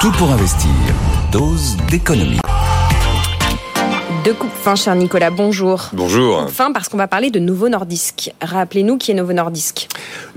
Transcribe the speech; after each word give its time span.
Tout 0.00 0.12
pour 0.12 0.30
investir. 0.30 0.70
Dose 1.30 1.76
d'économie. 1.90 2.40
De 4.24 4.32
coupe 4.32 4.50
fin, 4.50 4.74
cher 4.74 4.94
Nicolas, 4.94 5.28
bonjour. 5.28 5.90
Bonjour. 5.92 6.48
Fin 6.48 6.72
parce 6.72 6.88
qu'on 6.88 6.96
va 6.96 7.06
parler 7.06 7.30
de 7.30 7.38
Novo 7.38 7.68
Nordisk. 7.68 8.32
Rappelez-nous 8.40 8.96
qui 8.96 9.10
est 9.10 9.14
Novo 9.14 9.34
Nordisk. 9.34 9.88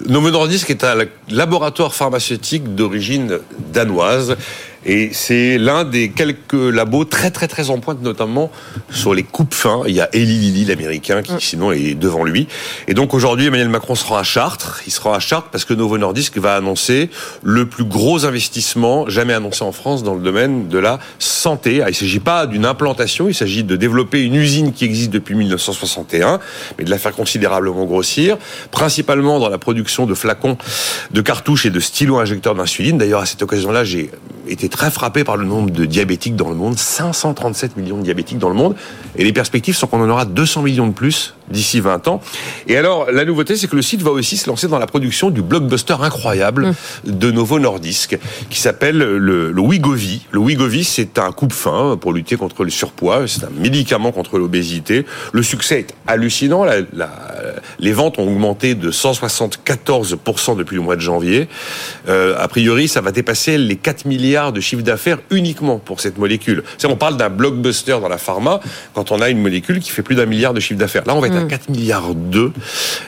Novo 0.06 0.32
Nordisk 0.32 0.70
est 0.70 0.84
un 0.84 1.06
laboratoire 1.30 1.96
pharmaceutique 1.96 2.76
d'origine 2.76 3.40
danoise 3.72 4.36
et 4.86 5.10
c'est 5.14 5.58
l'un 5.58 5.86
des 5.86 6.10
quelques 6.10 6.54
labos 6.54 7.06
très 7.06 7.32
très 7.32 7.48
très 7.48 7.70
en 7.70 7.80
pointe, 7.80 8.02
notamment 8.02 8.52
sur 8.90 9.14
les 9.14 9.24
coupes 9.24 9.54
fins. 9.54 9.84
Il 9.88 9.94
y 9.94 10.02
a 10.02 10.10
Eli 10.14 10.40
Lilly, 10.40 10.66
l'américain, 10.66 11.22
qui 11.22 11.34
mm. 11.34 11.40
sinon 11.40 11.72
est 11.72 11.96
devant 11.96 12.24
lui. 12.24 12.48
Et 12.88 12.94
donc 12.94 13.14
aujourd'hui, 13.14 13.48
Emmanuel 13.48 13.70
Macron 13.70 13.96
sera 13.96 14.20
à 14.20 14.24
Chartres. 14.24 14.82
Il 14.86 14.92
sera 14.92 15.16
à 15.16 15.20
Chartres 15.20 15.50
parce 15.50 15.66
que 15.66 15.74
Novo 15.74 15.98
Nordisk 15.98 16.38
va 16.38 16.56
annoncer 16.56 17.10
le 17.44 17.66
plus 17.66 17.86
gros 17.86 18.26
investissement 18.26 19.10
jamais 19.10 19.34
annoncé 19.34 19.64
en 19.64 19.72
France 19.72 20.04
dans 20.04 20.16
le 20.16 20.22
domaine 20.22 20.68
de 20.68 20.78
la 20.78 21.00
santé. 21.20 21.82
Ah, 21.82 21.90
il 21.90 21.94
ne 21.94 21.98
s'agit 21.98 22.20
pas 22.20 22.46
d'une 22.46 22.66
implantation, 22.66 23.28
il 23.28 23.36
s'agit 23.36 23.64
de 23.64 23.76
développer 23.76 24.22
une 24.22 24.36
usine 24.36 24.74
qui 24.74 24.86
existe 24.86 25.12
depuis 25.12 25.36
1961, 25.36 26.40
mais 26.78 26.84
de 26.84 26.90
la 26.90 26.98
faire 26.98 27.14
considérablement 27.14 27.86
grossir, 27.86 28.38
principalement 28.72 29.40
dans 29.40 29.50
la 29.50 29.58
production 29.58 30.06
de 30.06 30.14
flacons 30.14 30.58
de 31.12 31.22
cartouches 31.22 31.66
et 31.66 31.70
de 31.70 31.80
stylos 31.80 32.20
injecteurs 32.20 32.56
d'insuline. 32.56 32.98
D'ailleurs, 32.98 33.22
à 33.22 33.26
cette 33.26 33.42
occasion-là, 33.42 33.84
j'ai 33.84 34.10
été 34.48 34.70
très 34.74 34.90
frappé 34.90 35.24
par 35.24 35.38
le 35.38 35.46
nombre 35.46 35.70
de 35.70 35.86
diabétiques 35.86 36.36
dans 36.36 36.50
le 36.50 36.56
monde, 36.56 36.78
537 36.78 37.78
millions 37.78 37.98
de 37.98 38.04
diabétiques 38.04 38.40
dans 38.40 38.50
le 38.50 38.56
monde, 38.56 38.76
et 39.16 39.24
les 39.24 39.32
perspectives 39.32 39.76
sont 39.76 39.86
qu'on 39.86 40.02
en 40.02 40.10
aura 40.10 40.26
200 40.26 40.64
millions 40.64 40.88
de 40.88 40.94
plus 40.94 41.36
d'ici 41.50 41.80
20 41.80 42.08
ans. 42.08 42.22
Et 42.68 42.78
alors, 42.78 43.12
la 43.12 43.26
nouveauté, 43.26 43.56
c'est 43.56 43.68
que 43.68 43.76
le 43.76 43.82
site 43.82 44.02
va 44.02 44.12
aussi 44.12 44.38
se 44.38 44.50
lancer 44.50 44.68
dans 44.68 44.80
la 44.80 44.88
production 44.88 45.30
du 45.30 45.42
blockbuster 45.42 45.96
incroyable 46.02 46.68
mmh. 46.68 47.12
de 47.12 47.32
Novo 47.32 47.60
Nordisk, 47.60 48.18
qui 48.50 48.60
s'appelle 48.60 48.98
le, 48.98 49.52
le 49.52 49.62
Wigovi. 49.62 50.26
Le 50.32 50.40
Wigovi, 50.40 50.84
c'est 50.84 51.20
un 51.20 51.32
coupe-fin 51.32 51.98
pour 52.00 52.14
lutter 52.14 52.36
contre 52.36 52.64
le 52.64 52.70
surpoids, 52.70 53.28
c'est 53.28 53.44
un 53.44 53.52
médicament 53.58 54.12
contre 54.12 54.38
l'obésité. 54.38 55.06
Le 55.32 55.44
succès 55.44 55.80
est 55.80 55.94
hallucinant, 56.08 56.64
la, 56.64 56.78
la, 56.94 57.10
les 57.80 57.94
ventes 57.94 58.20
ont 58.20 58.28
augmenté 58.28 58.76
de 58.76 58.92
174% 58.92 60.58
depuis 60.58 60.76
le 60.76 60.82
mois 60.82 60.96
de 60.96 61.02
janvier. 61.02 61.48
Euh, 62.08 62.36
a 62.38 62.48
priori, 62.48 62.88
ça 62.88 63.02
va 63.02 63.12
dépasser 63.12 63.58
les 63.58 63.76
4 63.76 64.06
milliards 64.06 64.54
de 64.54 64.62
chiffre 64.62 64.84
d'affaires 64.84 65.20
uniquement 65.30 65.80
pour 65.80 66.00
cette 66.00 66.18
molécule. 66.18 66.64
On 66.86 66.96
parle 66.96 67.18
d'un 67.18 67.30
blockbuster 67.30 67.98
dans 68.00 68.08
la 68.08 68.20
pharma 68.20 68.60
quand 68.94 69.12
on 69.12 69.20
a 69.20 69.30
une 69.30 69.42
molécule 69.42 69.80
qui 69.80 69.90
fait 69.90 70.04
plus 70.04 70.16
d'un 70.16 70.28
milliard 70.28 70.54
de 70.54 70.60
chiffre 70.60 70.80
d'affaires. 70.80 71.04
Là, 71.08 71.16
on 71.16 71.20
va 71.20 71.30
à 71.38 71.44
4 71.44 71.70
mm. 71.70 71.72
milliards 71.72 72.16
2. 72.16 72.52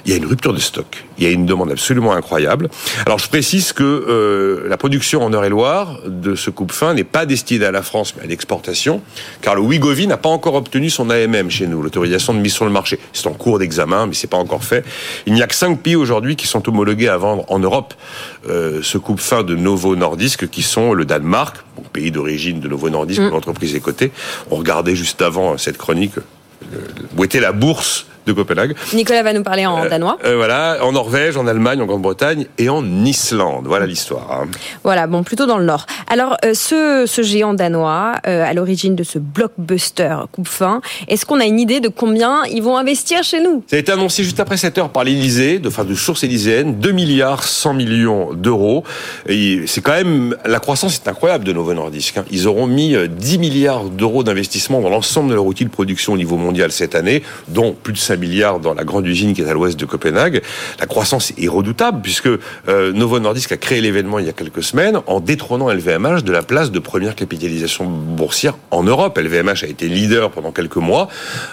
Il 0.05 0.11
y 0.11 0.13
a 0.13 0.17
une 0.17 0.25
rupture 0.25 0.53
de 0.53 0.59
stock. 0.59 1.05
Il 1.17 1.23
y 1.23 1.27
a 1.27 1.29
une 1.29 1.45
demande 1.45 1.71
absolument 1.71 2.13
incroyable. 2.13 2.69
Alors, 3.05 3.19
je 3.19 3.27
précise 3.27 3.73
que 3.73 3.83
euh, 3.83 4.67
la 4.67 4.77
production 4.77 5.23
en 5.23 5.31
Eure-et-Loire 5.31 5.99
de 6.05 6.35
ce 6.35 6.49
coupe-fin 6.49 6.93
n'est 6.93 7.03
pas 7.03 7.25
destinée 7.25 7.65
à 7.65 7.71
la 7.71 7.81
France, 7.81 8.13
mais 8.17 8.23
à 8.23 8.27
l'exportation, 8.27 9.01
car 9.41 9.55
le 9.55 9.61
Wigovi 9.61 10.07
n'a 10.07 10.17
pas 10.17 10.29
encore 10.29 10.55
obtenu 10.55 10.89
son 10.89 11.09
AMM 11.09 11.49
chez 11.49 11.67
nous, 11.67 11.81
l'autorisation 11.81 12.33
de 12.33 12.39
mise 12.39 12.53
sur 12.53 12.65
le 12.65 12.71
marché. 12.71 12.99
C'est 13.13 13.27
en 13.27 13.33
cours 13.33 13.59
d'examen, 13.59 14.07
mais 14.07 14.13
c'est 14.13 14.27
pas 14.27 14.37
encore 14.37 14.63
fait. 14.63 14.83
Il 15.25 15.33
n'y 15.33 15.41
a 15.41 15.47
que 15.47 15.55
5 15.55 15.79
pays 15.79 15.95
aujourd'hui 15.95 16.35
qui 16.35 16.47
sont 16.47 16.67
homologués 16.67 17.09
à 17.09 17.17
vendre 17.17 17.45
en 17.47 17.59
Europe 17.59 17.93
euh, 18.49 18.79
ce 18.81 18.97
coupe-fin 18.97 19.43
de 19.43 19.55
Novo 19.55 19.95
Nordisk, 19.95 20.49
qui 20.49 20.61
sont 20.61 20.93
le 20.93 21.05
Danemark, 21.05 21.57
pays 21.95 22.11
d'origine 22.11 22.59
de 22.59 22.67
Novo 22.67 22.89
Nordisk, 22.89 23.21
mm. 23.21 23.29
l'entreprise 23.29 23.73
est 23.73 23.79
cotée. 23.79 24.11
On 24.51 24.57
regardait 24.57 24.95
juste 24.95 25.21
avant 25.21 25.57
cette 25.57 25.77
chronique 25.77 26.15
où 27.15 27.23
était 27.23 27.39
la 27.39 27.51
bourse 27.51 28.07
de 28.25 28.33
Copenhague. 28.33 28.75
Nicolas 28.93 29.23
va 29.23 29.33
nous 29.33 29.43
parler 29.43 29.65
en 29.65 29.83
euh, 29.83 29.89
danois. 29.89 30.17
Euh, 30.25 30.35
voilà, 30.35 30.77
en 30.81 30.91
Norvège, 30.91 31.37
en 31.37 31.47
Allemagne, 31.47 31.81
en 31.81 31.85
Grande-Bretagne 31.85 32.47
et 32.57 32.69
en 32.69 32.83
Islande. 33.05 33.65
Voilà 33.67 33.85
l'histoire. 33.85 34.41
Hein. 34.43 34.47
Voilà, 34.83 35.07
bon, 35.07 35.23
plutôt 35.23 35.45
dans 35.45 35.57
le 35.57 35.65
nord. 35.65 35.85
Alors, 36.07 36.37
euh, 36.43 36.53
ce, 36.53 37.05
ce, 37.07 37.21
géant 37.21 37.53
danois, 37.53 38.13
à 38.23 38.53
l'origine 38.53 38.95
de 38.95 39.03
ce 39.03 39.19
blockbuster 39.19 40.17
coupe 40.31 40.47
fin, 40.47 40.81
est-ce 41.07 41.25
qu'on 41.25 41.39
a 41.39 41.45
une 41.45 41.59
idée 41.59 41.79
de 41.79 41.89
combien 41.89 42.43
ils 42.45 42.61
vont 42.61 42.77
investir 42.77 43.23
chez 43.23 43.41
nous? 43.41 43.63
Ça 43.67 43.75
a 43.75 43.79
été 43.79 43.91
annoncé 43.91 44.23
juste 44.23 44.39
après 44.39 44.57
7 44.57 44.77
heures 44.77 44.89
par 44.89 45.03
l'Elysée, 45.03 45.59
de, 45.59 45.67
enfin, 45.67 45.83
de 45.83 45.95
source 45.95 46.23
élyséenne, 46.23 46.79
2 46.79 46.91
milliards 46.91 47.43
100 47.43 47.73
millions 47.73 48.33
d'euros. 48.33 48.83
C'est 49.27 49.81
quand 49.81 49.93
même, 49.93 50.35
la 50.45 50.59
croissance 50.59 50.95
est 50.95 51.07
incroyable 51.07 51.43
de 51.43 51.53
Novo 51.53 51.73
Nordisk. 51.73 52.17
Hein. 52.17 52.25
Ils 52.31 52.47
auront 52.47 52.67
mis 52.67 52.95
10 53.07 53.37
milliards 53.37 53.85
d'euros 53.85 54.23
d'investissement 54.23 54.81
dans 54.81 54.89
l'ensemble 54.89 55.29
de 55.29 55.35
leur 55.35 55.45
outil 55.45 55.65
de 55.65 55.69
production 55.69 56.13
au 56.13 56.17
niveau 56.17 56.37
mondial 56.37 56.71
cette 56.71 56.95
année, 56.95 57.23
dont 57.47 57.73
plus 57.73 57.93
de 57.93 57.97
5 57.97 58.14
milliards 58.17 58.59
dans 58.59 58.73
la 58.73 58.83
grande 58.83 59.07
usine 59.07 59.33
qui 59.33 59.41
est 59.41 59.49
à 59.49 59.53
l'ouest 59.53 59.79
de 59.79 59.85
Copenhague. 59.85 60.41
La 60.79 60.85
croissance 60.85 61.33
est 61.37 61.47
redoutable 61.47 62.01
puisque 62.01 62.27
euh, 62.27 62.91
Novo 62.93 63.19
Nordisk 63.19 63.51
a 63.51 63.57
créé 63.57 63.81
l'événement 63.81 64.19
il 64.19 64.25
y 64.25 64.29
a 64.29 64.33
quelques 64.33 64.63
semaines 64.63 64.99
en 65.07 65.19
détrônant 65.19 65.71
LVMH 65.71 66.23
de 66.23 66.31
la 66.31 66.43
place 66.43 66.71
de 66.71 66.79
première 66.79 67.15
capitalisation 67.15 67.85
boursière 67.85 68.55
en 68.71 68.83
Europe. 68.83 69.17
LVMH 69.17 69.63
a 69.63 69.67
été 69.67 69.87
leader 69.87 70.31
pendant 70.31 70.51
quelques 70.51 70.75
mois 70.77 71.09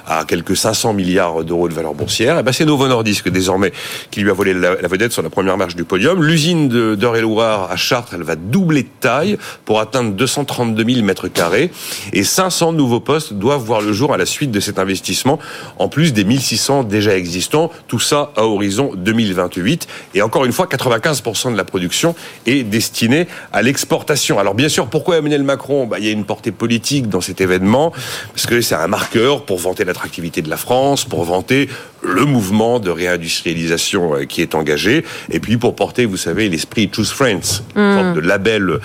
à 0.06 0.24
quelques 0.24 0.56
500 0.56 0.92
milliards 0.92 1.44
d'euros 1.44 1.68
de 1.68 1.74
valeur 1.74 1.94
boursière. 1.94 2.36
Et 2.36 2.40
eh 2.40 2.42
ben 2.42 2.52
c'est 2.52 2.64
Novo 2.64 2.86
Nordisk 2.88 3.28
désormais 3.28 3.72
qui 4.10 4.20
lui 4.20 4.30
a 4.30 4.32
volé 4.32 4.54
la, 4.54 4.74
vedette 4.74 5.12
sur 5.12 5.22
la 5.22 5.30
première 5.30 5.56
marche 5.56 5.76
du 5.76 5.84
podium. 5.84 6.22
L'usine 6.22 6.68
d'Eure-et-Loire 6.96 7.70
à 7.70 7.76
Chartres, 7.76 8.14
elle 8.14 8.22
va 8.22 8.36
doubler 8.36 8.82
de 8.82 8.88
taille 9.00 9.38
pour 9.64 9.80
atteindre 9.80 10.12
232 10.12 10.84
000 10.84 11.04
mètres 11.04 11.28
carrés 11.28 11.70
et 12.12 12.24
500 12.24 12.72
nouveaux 12.72 13.00
postes 13.00 13.32
doivent 13.32 13.62
voir 13.62 13.80
le 13.80 13.92
jour 13.92 14.12
à 14.12 14.16
la 14.16 14.26
suite 14.26 14.50
de 14.50 14.60
cet 14.60 14.78
investissement 14.78 15.38
en 15.78 15.88
plus 15.88 16.12
des 16.12 16.24
1600 16.24 16.51
600 16.52 16.84
déjà 16.84 17.16
existants, 17.16 17.70
tout 17.88 17.98
ça 17.98 18.30
à 18.36 18.44
horizon 18.44 18.92
2028. 18.94 19.88
Et 20.14 20.20
encore 20.20 20.44
une 20.44 20.52
fois, 20.52 20.66
95% 20.66 21.52
de 21.52 21.56
la 21.56 21.64
production 21.64 22.14
est 22.46 22.62
destinée 22.62 23.26
à 23.54 23.62
l'exportation. 23.62 24.38
Alors 24.38 24.54
bien 24.54 24.68
sûr, 24.68 24.88
pourquoi 24.88 25.16
Emmanuel 25.16 25.44
Macron? 25.44 25.86
Bah, 25.86 25.98
Il 25.98 26.04
y 26.04 26.08
a 26.08 26.12
une 26.12 26.26
portée 26.26 26.52
politique 26.52 27.08
dans 27.08 27.22
cet 27.22 27.40
événement, 27.40 27.92
parce 28.34 28.46
que 28.46 28.60
c'est 28.60 28.74
un 28.74 28.86
marqueur 28.86 29.46
pour 29.46 29.58
vanter 29.58 29.84
l'attractivité 29.84 30.42
de 30.42 30.50
la 30.50 30.58
France, 30.58 31.06
pour 31.06 31.24
vanter 31.24 31.70
le 32.02 32.24
mouvement 32.24 32.80
de 32.80 32.90
réindustrialisation 32.90 34.16
euh, 34.16 34.24
qui 34.24 34.42
est 34.42 34.54
engagé, 34.54 35.04
et 35.30 35.40
puis 35.40 35.56
pour 35.56 35.74
porter, 35.74 36.04
vous 36.04 36.16
savez, 36.16 36.48
l'esprit 36.48 36.90
Choose 36.92 37.12
Friends, 37.12 37.62
une 37.76 37.94
sorte 37.94 38.06
mm. 38.08 38.14
de 38.14 38.20
label 38.20 38.80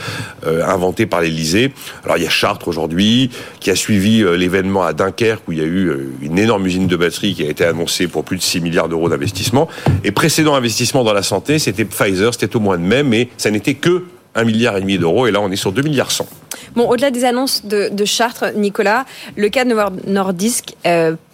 euh, 0.46 0.66
inventé 0.66 1.06
par 1.06 1.22
l'Elysée. 1.22 1.74
Alors 2.06 2.18
il 2.18 2.24
y 2.24 2.28
a 2.28 2.30
Chartres 2.30 2.68
aujourd'hui, 2.68 3.32
qui 3.60 3.72
a 3.72 3.76
suivi 3.76 4.22
euh, 4.22 4.38
l'événement 4.38 4.84
à 4.84 4.94
Dunkerque, 4.94 5.48
où 5.48 5.52
il 5.52 5.58
y 5.58 5.62
a 5.62 5.66
eu 5.66 5.92
une 6.22 6.38
énorme 6.38 6.66
usine 6.66 6.88
de 6.88 6.96
batterie 6.96 7.34
qui 7.34 7.44
a 7.44 7.50
été 7.50 7.57
annoncée 7.66 8.08
pour 8.08 8.24
plus 8.24 8.38
de 8.38 8.42
6 8.42 8.62
milliards 8.62 8.90
d'euros 8.90 9.10
d'investissement. 9.10 9.68
Et 10.04 10.12
précédent 10.12 10.56
investissement 10.56 11.04
dans 11.04 11.14
la 11.14 11.24
santé, 11.24 11.60
c'était 11.60 11.86
Pfizer, 11.86 12.34
c'était 12.34 12.56
au 12.56 12.60
mois 12.60 12.78
de 12.78 12.84
mai, 12.84 13.04
mais 13.04 13.30
ça 13.38 13.52
n'était 13.52 13.76
que 13.76 14.06
1 14.36 14.44
milliard 14.44 14.78
et 14.78 14.82
demi 14.82 14.98
d'euros, 14.98 15.28
et 15.28 15.32
là 15.32 15.42
on 15.42 15.52
est 15.52 15.56
sur 15.56 15.72
2 15.72 15.82
milliards 15.82 16.12
100. 16.12 16.28
Bon, 16.76 16.88
au-delà 16.88 17.12
des 17.12 17.26
annonces 17.26 17.66
de, 17.66 18.06
Chartres, 18.06 18.54
Nicolas, 18.56 19.06
le 19.36 19.50
cas 19.50 19.66
de 19.66 19.74
Nordisk 20.08 20.76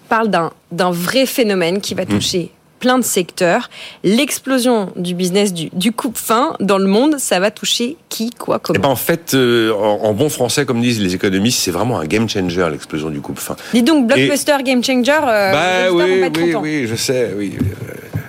parle 0.10 0.30
d'un 0.30 0.92
vrai 0.92 1.26
phénomène 1.26 1.82
qui 1.82 1.94
va 1.96 2.04
mm. 2.04 2.08
toucher 2.08 2.52
plein 2.84 3.00
de 3.00 3.04
secteurs. 3.06 3.70
L'explosion 4.04 4.92
du 4.98 5.16
business 5.16 5.54
du, 5.54 5.70
du 5.72 5.94
coupe-fin 5.94 6.58
dans 6.60 6.78
le 6.78 6.86
monde, 6.86 7.18
ça 7.18 7.40
va 7.40 7.50
toucher 7.50 7.96
qui, 8.10 8.30
quoi, 8.30 8.60
comment 8.60 8.78
eh 8.78 8.82
ben 8.82 8.90
En 8.90 8.98
fait, 8.98 9.34
euh, 9.36 9.72
en, 9.72 10.12
bon 10.12 10.28
français, 10.28 10.66
comme 10.66 10.82
disent 10.82 11.00
les 11.00 11.16
économismistes, 11.16 11.62
c'est 11.62 11.72
vraiment 11.72 11.98
un 11.98 12.06
game 12.06 12.28
changer, 12.28 12.68
l'explosion 12.70 13.10
du 13.10 13.22
coupe-fin. 13.22 13.56
Dis 13.74 13.84
donc, 13.84 14.08
blockbuster, 14.08 14.58
game 14.66 14.84
changer, 14.84 15.14
euh, 15.26 15.52
bah, 15.54 15.94
oui, 15.94 16.30
oui, 16.36 16.56
oui, 16.56 16.88
je 16.88 16.96
sais, 16.96 17.34
oui. 17.38 17.54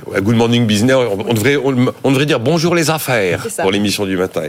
Good 0.07 0.37
Morning 0.37 0.67
Business, 0.67 0.97
on 0.97 1.35
devrait, 1.35 1.57
on, 1.57 2.11
devrait 2.11 2.27
dire 2.27 2.41
bonjour 2.41 2.75
les 2.75 2.91
affaires 2.91 3.47
pour 3.61 3.71
l'émission 3.71 4.05
du 4.05 4.17
matin 4.17 4.43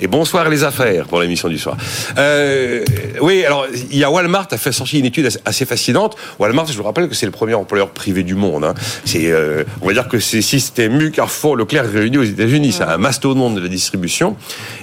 et 0.00 0.06
bonsoir 0.06 0.48
les 0.48 0.62
affaires 0.64 1.06
pour 1.06 1.20
l'émission 1.20 1.48
du 1.48 1.58
soir. 1.58 1.76
Euh, 2.18 2.84
oui, 3.20 3.44
alors 3.44 3.66
il 3.90 3.98
y 3.98 4.04
a 4.04 4.10
Walmart 4.10 4.48
a 4.50 4.56
fait 4.56 4.72
sortir 4.72 5.00
une 5.00 5.06
étude 5.06 5.28
assez 5.44 5.64
fascinante. 5.64 6.16
Walmart, 6.38 6.66
je 6.66 6.76
vous 6.76 6.82
rappelle 6.82 7.08
que 7.08 7.14
c'est 7.14 7.26
le 7.26 7.32
premier 7.32 7.54
employeur 7.54 7.90
privé 7.90 8.22
du 8.22 8.34
monde. 8.34 8.64
Hein. 8.64 8.74
C'est, 9.04 9.30
euh, 9.30 9.64
on 9.80 9.86
va 9.86 9.92
dire 9.92 10.08
que 10.08 10.18
c'est 10.18 10.42
Système 10.42 11.00
U, 11.00 11.10
Carrefour, 11.10 11.56
Leclerc 11.56 11.90
réunis 11.90 12.18
aux 12.18 12.24
États-Unis. 12.24 12.72
C'est 12.72 12.84
un 12.84 12.98
mastodonte 12.98 13.54
de 13.54 13.60
la 13.60 13.68
distribution. 13.68 14.36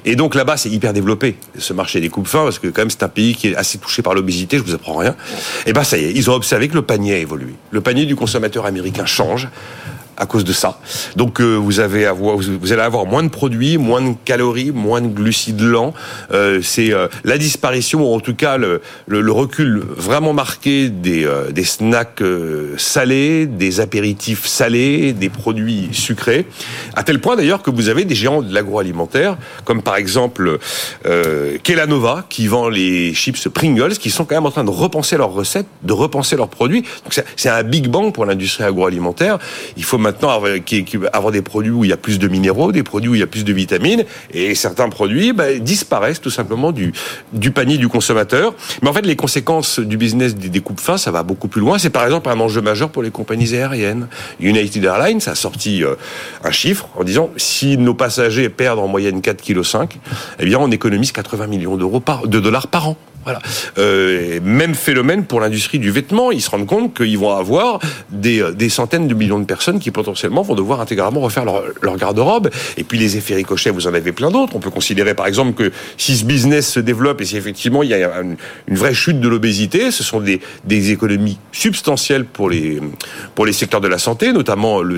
Et 0.06 0.16
donc 0.16 0.36
là-bas, 0.36 0.58
c'est 0.58 0.70
hyper 0.70 0.94
développé 0.94 1.38
ce 1.58 1.74
marché 1.74 2.00
des 2.00 2.10
coupes 2.10 2.28
fins 2.28 2.44
parce 2.44 2.60
que 2.60 2.68
quand 2.68 2.82
même 2.82 2.90
c'est 2.90 3.04
un 3.04 3.10
pays 3.10 3.36
qui 3.36 3.50
est 3.50 3.56
assez 3.56 3.78
touché 3.78 4.02
par 4.02 4.14
l'obésité. 4.14 4.58
Je 4.58 4.64
vous 4.64 4.74
apprends 4.74 4.98
rien. 4.98 5.16
Et 5.66 5.74
ben 5.74 5.84
ça 5.84 5.98
y 5.98 6.06
est, 6.06 6.12
ils 6.12 6.30
ont 6.30 6.34
observé 6.34 6.68
que 6.68 6.76
le 6.76 6.82
panier 6.82 7.16
a 7.16 7.18
évolué. 7.18 7.54
Le 7.72 7.82
panier 7.82 8.06
du 8.06 8.16
consommateur 8.16 8.66
américain 8.66 9.06
change 9.06 9.48
à 10.18 10.26
cause 10.26 10.44
de 10.44 10.54
ça. 10.54 10.80
Donc 11.16 11.40
euh, 11.40 11.56
vous, 11.56 11.80
avez 11.80 12.06
avoir, 12.06 12.38
vous 12.38 12.74
allez 12.74 12.82
avoir 12.82 13.06
moins 13.06 13.24
de 13.24 13.30
produits, 13.30 13.78
moins 13.78 14.02
de 14.02 14.16
calories, 14.26 14.72
moins 14.72 15.02
de 15.02 15.08
glucides 15.08 15.62
lents. 15.62 15.94
Euh, 16.32 16.60
c'est 16.62 16.92
euh, 16.92 17.08
la 17.24 17.38
disparition, 17.38 18.02
ou 18.02 18.16
en 18.16 18.20
tout 18.20 18.36
cas 18.36 18.58
le, 18.58 18.82
le, 19.08 19.32
recul 19.32 19.84
vraiment 19.96 20.34
marqué 20.34 20.90
des, 20.90 21.30
des 21.52 21.64
snacks 21.64 22.24
salés, 22.78 23.46
des 23.46 23.80
apéritifs 23.80 24.48
salés, 24.48 25.14
des 25.14 25.30
produits 25.30 25.90
sucrés, 25.92 26.48
à 26.96 27.04
tel 27.04 27.20
point 27.20 27.36
d'ailleurs 27.36 27.62
que 27.62 27.70
vous 27.70 27.90
avez 27.90 28.04
des 28.04 28.16
géants 28.16 28.42
de 28.42 28.52
l'agroalimentaire, 28.52 29.38
comme 29.64 29.84
par 29.84 29.98
exemple 29.98 30.58
Kelanova, 31.64 32.26
qui 32.30 32.48
vend 32.48 32.70
les 32.70 33.14
chips 33.14 33.48
Pringles, 33.50 33.98
qui 34.00 34.10
sont 34.10 34.26
quand 34.26 34.36
même 34.36 34.46
en 34.46 34.52
train 34.52 34.64
de 34.64 34.72
repenser 34.72 35.18
leurs 35.18 35.34
recettes, 35.34 35.68
de 35.84 35.94
repenser 35.94 36.36
leurs 36.36 36.50
produits. 36.50 36.82
Donc 36.82 37.24
c'est 37.36 37.50
un 37.50 37.64
big 37.64 37.88
bang 37.90 38.12
pour 38.12 38.26
l'industrie 38.26 38.64
agroalimentaire. 38.64 39.38
Il 39.76 39.84
faut 39.84 40.00
maintenant 40.08 40.42
qui, 40.66 40.86
qui, 40.86 40.98
avoir 41.12 41.32
des 41.32 41.42
produits 41.42 41.72
où 41.72 41.84
il 41.84 41.90
y 41.90 41.94
a 41.94 41.98
plus 41.98 42.20
de 42.20 42.28
minéraux, 42.28 42.72
des 42.72 42.84
produits 42.84 43.10
où 43.10 43.16
il 43.16 43.20
y 43.20 43.24
a 43.24 43.28
plus 43.28 43.44
de 43.44 43.54
vitamines, 43.54 44.06
et 44.34 44.56
certains 44.56 44.90
produits 44.90 45.34
bah, 45.34 45.54
disparaissent 45.60 46.22
tout 46.22 46.30
simplement 46.30 46.72
du, 46.72 46.94
du 47.34 47.52
panier 47.52 47.78
du 47.78 47.88
consommateur. 47.88 48.54
Mais 48.82 48.90
en 48.90 48.94
fait, 48.94 49.06
les 49.06 49.16
conséquences 49.16 49.80
du 49.80 49.98
business 49.98 50.36
des, 50.36 50.60
coupes 50.62 50.80
fins, 50.80 50.98
ça 50.98 51.12
va 51.12 51.24
beaucoup 51.24 51.48
plus 51.48 51.62
loin. 51.62 51.78
C'est 51.78 51.90
par 51.90 52.06
exemple 52.06 52.30
un 52.30 52.40
enjeu 52.40 52.62
majeur 52.62 52.90
pour 52.90 53.04
les 53.04 53.12
compagnies 53.12 53.54
aériennes. 53.54 54.08
United 54.40 54.84
Airlines 54.84 55.22
a 55.26 55.36
sorti 55.36 55.84
euh, 55.84 55.96
un 56.44 56.52
chiffre 56.52 56.88
en 56.96 57.04
disant 57.04 57.30
si 57.38 57.78
nos 57.78 57.94
passagers 57.94 58.50
perdent 58.50 58.80
en 58.80 58.88
moyenne 58.88 59.20
4,5 59.20 59.88
kg, 59.88 59.98
eh 60.40 60.46
bien 60.46 60.60
on 60.60 60.72
économise 60.72 61.12
80 61.12 61.48
millions 61.48 61.78
d'euros 61.78 62.02
de 62.26 62.40
dollars 62.40 62.68
par 62.68 62.90
an. 62.90 62.98
Voilà. 63.28 63.42
Euh, 63.78 64.40
même 64.42 64.74
phénomène 64.74 65.26
pour 65.26 65.42
l'industrie 65.42 65.80
du 65.80 65.92
vêtement. 65.92 66.32
Ils 66.32 66.42
se 66.42 66.50
rendent 66.50 66.66
compte 66.66 66.94
qu'ils 66.94 67.18
vont 67.18 67.36
avoir 67.36 67.82
des, 68.10 68.42
euh, 68.42 68.52
des, 68.52 68.70
centaines 68.70 69.10
de 69.10 69.14
millions 69.14 69.40
de 69.40 69.44
personnes 69.44 69.80
qui 69.80 69.92
potentiellement 69.92 70.44
vont 70.44 70.56
devoir 70.56 70.80
intégralement 70.80 71.20
refaire 71.20 71.44
leur, 71.44 71.62
leur 71.82 71.98
garde-robe. 71.98 72.50
Et 72.78 72.86
puis 72.86 72.98
les 72.98 73.18
effets 73.18 73.36
ricochets, 73.36 73.70
vous 73.70 73.86
en 73.86 73.94
avez 73.94 74.14
plein 74.14 74.32
d'autres. 74.32 74.56
On 74.56 74.60
peut 74.60 74.70
considérer 74.70 75.14
par 75.14 75.28
exemple 75.28 75.62
que 75.62 75.74
si 75.98 76.16
ce 76.16 76.24
business 76.24 76.72
se 76.72 76.80
développe 76.80 77.20
et 77.20 77.26
si 77.26 77.36
effectivement 77.36 77.84
il 77.84 77.90
y 77.90 77.94
a 77.96 78.22
une, 78.22 78.38
une 78.66 78.78
vraie 78.78 78.94
chute 78.94 79.20
de 79.20 79.28
l'obésité, 79.28 79.92
ce 79.92 80.04
sont 80.04 80.22
des, 80.22 80.40
des, 80.64 80.92
économies 80.92 81.38
substantielles 81.52 82.24
pour 82.24 82.50
les, 82.50 82.80
pour 83.36 83.46
les 83.46 83.52
secteurs 83.52 83.82
de 83.82 83.90
la 83.90 83.98
santé, 83.98 84.32
notamment 84.32 84.82
le, 84.82 84.96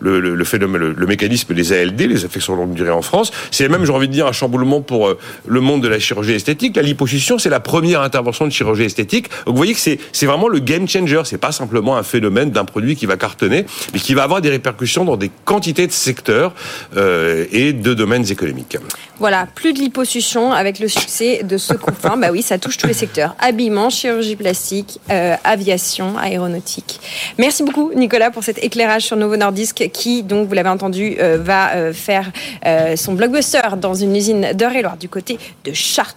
le, 0.00 0.20
le, 0.20 0.34
le 0.34 0.44
phénomène, 0.44 0.94
le, 0.96 1.06
mécanisme 1.06 1.52
des 1.52 1.74
ALD, 1.74 2.00
les 2.00 2.24
affections 2.24 2.56
longue 2.56 2.72
durée 2.72 2.90
en 2.90 3.02
France. 3.02 3.32
C'est 3.50 3.68
même, 3.68 3.84
j'ai 3.84 3.92
envie 3.92 4.08
de 4.08 4.12
dire, 4.14 4.26
un 4.26 4.32
chamboulement 4.32 4.80
pour 4.80 5.08
euh, 5.08 5.18
le 5.46 5.60
monde 5.60 5.82
de 5.82 5.88
la 5.88 5.98
chirurgie 5.98 6.32
esthétique. 6.32 6.76
La 6.76 6.82
liposuction, 6.82 7.38
c'est 7.38 7.50
la 7.50 7.60
première 7.66 8.00
intervention 8.00 8.46
de 8.46 8.52
chirurgie 8.52 8.84
esthétique. 8.84 9.28
Donc 9.44 9.54
vous 9.54 9.56
voyez 9.56 9.74
que 9.74 9.80
c'est 9.80 9.98
c'est 10.12 10.26
vraiment 10.26 10.46
le 10.46 10.60
game 10.60 10.88
changer. 10.88 11.22
C'est 11.24 11.36
pas 11.38 11.50
simplement 11.50 11.96
un 11.96 12.04
phénomène 12.04 12.50
d'un 12.52 12.64
produit 12.64 12.94
qui 12.94 13.06
va 13.06 13.16
cartonner, 13.16 13.66
mais 13.92 13.98
qui 13.98 14.14
va 14.14 14.22
avoir 14.22 14.40
des 14.40 14.50
répercussions 14.50 15.04
dans 15.04 15.16
des 15.16 15.32
quantités 15.44 15.86
de 15.88 15.92
secteurs 15.92 16.54
euh, 16.96 17.44
et 17.50 17.72
de 17.72 17.92
domaines 17.92 18.30
économiques. 18.30 18.78
Voilà, 19.18 19.48
plus 19.54 19.72
de 19.72 19.78
liposuction 19.78 20.52
avec 20.52 20.78
le 20.78 20.88
succès 20.88 21.42
de 21.42 21.56
ce 21.56 21.74
coup 21.74 21.90
fin. 21.92 22.16
bah 22.16 22.28
oui, 22.30 22.42
ça 22.42 22.58
touche 22.58 22.76
tous 22.76 22.86
les 22.86 22.92
secteurs 22.92 23.34
habillement, 23.40 23.90
chirurgie 23.90 24.36
plastique, 24.36 25.00
euh, 25.10 25.34
aviation, 25.42 26.18
aéronautique. 26.18 27.00
Merci 27.38 27.62
beaucoup 27.62 27.92
Nicolas 27.94 28.30
pour 28.30 28.44
cet 28.44 28.62
éclairage 28.62 29.02
sur 29.02 29.16
Novo 29.16 29.36
Nordisk 29.36 29.90
qui, 29.92 30.22
donc 30.22 30.48
vous 30.48 30.54
l'avez 30.54 30.68
entendu, 30.68 31.16
euh, 31.18 31.38
va 31.40 31.74
euh, 31.74 31.92
faire 31.92 32.30
son 32.96 33.14
blockbuster 33.14 33.76
dans 33.80 33.94
une 33.94 34.14
usine 34.14 34.52
d'Eure-et-Loire 34.54 34.96
du 34.96 35.08
côté 35.08 35.38
de 35.64 35.72
Chartres. 35.72 36.14